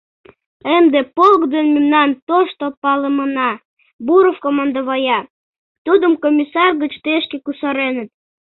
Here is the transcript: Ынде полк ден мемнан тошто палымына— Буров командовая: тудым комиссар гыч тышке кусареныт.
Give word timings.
Ынде 0.77 0.99
полк 1.15 1.41
ден 1.53 1.65
мемнан 1.75 2.09
тошто 2.27 2.65
палымына— 2.81 3.51
Буров 4.05 4.37
командовая: 4.45 5.19
тудым 5.85 6.13
комиссар 6.23 6.71
гыч 6.81 6.93
тышке 7.03 7.37
кусареныт. 7.45 8.09